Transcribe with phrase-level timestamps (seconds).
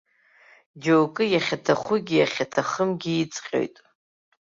[0.83, 3.75] Џьоукы иахьаҭахугьы иахьаҭахымгьы иҵҟьоит.